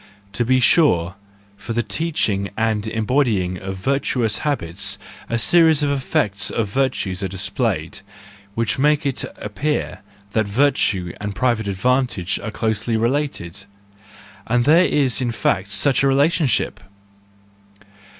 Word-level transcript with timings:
To 0.33 0.43
be 0.43 0.59
sure, 0.59 1.13
for 1.57 1.73
the 1.73 1.83
teaching 1.83 2.49
and 2.57 2.85
embody¬ 2.85 3.37
ing 3.39 3.59
of 3.59 3.75
virtuous 3.77 4.39
habits 4.39 4.97
a 5.29 5.37
series 5.37 5.83
of 5.83 5.91
effects 5.91 6.49
of 6.49 6.69
virtue 6.69 7.13
are 7.21 7.27
displayed, 7.27 7.99
which 8.55 8.79
make 8.79 9.05
it 9.05 9.23
appear 9.37 9.99
that 10.31 10.47
virtue 10.47 11.13
and 11.21 11.35
private 11.35 11.67
advantage 11.67 12.39
are 12.39 12.49
closely 12.49 12.97
related,—and 12.97 14.65
there 14.65 14.85
is 14.85 15.21
in 15.21 15.31
fact 15.31 15.69
such 15.71 16.01
a 16.01 16.07
relationship! 16.07 16.79